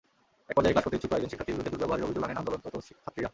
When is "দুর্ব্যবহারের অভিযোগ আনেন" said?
1.73-2.39